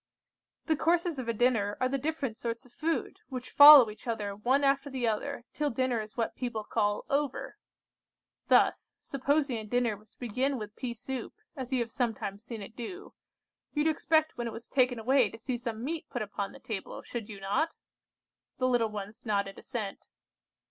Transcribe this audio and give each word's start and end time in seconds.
The 0.65 0.75
courses 0.75 1.19
of 1.19 1.27
a 1.29 1.33
dinner 1.33 1.77
are 1.79 1.87
the 1.87 1.99
different 1.99 2.35
sorts 2.35 2.65
of 2.65 2.71
food, 2.71 3.19
which 3.29 3.51
follow 3.51 3.87
each 3.91 4.07
other 4.07 4.35
one 4.35 4.63
after 4.63 4.89
the 4.89 5.07
other, 5.07 5.45
till 5.53 5.69
dinner 5.69 6.01
is 6.01 6.17
what 6.17 6.35
people 6.35 6.63
call 6.63 7.05
'over.' 7.07 7.59
Thus, 8.47 8.95
supposing 8.99 9.57
a 9.59 9.63
dinner 9.63 9.95
was 9.95 10.09
to 10.09 10.17
begin 10.17 10.57
with 10.57 10.75
pea 10.75 10.95
soup, 10.95 11.35
as 11.55 11.71
you 11.71 11.81
have 11.81 11.91
sometimes 11.91 12.43
seen 12.43 12.63
it 12.63 12.75
do, 12.75 13.13
you 13.73 13.83
would 13.83 13.91
expect 13.91 14.39
when 14.39 14.47
it 14.47 14.53
was 14.53 14.67
taken 14.67 14.97
away 14.97 15.29
to 15.29 15.37
see 15.37 15.55
some 15.55 15.83
meat 15.83 16.09
put 16.09 16.23
upon 16.23 16.51
the 16.51 16.59
table, 16.59 17.03
should 17.03 17.29
you 17.29 17.39
not?" 17.39 17.69
The 18.57 18.67
little 18.67 18.89
ones 18.89 19.23
nodded 19.23 19.59
assent. 19.59 20.07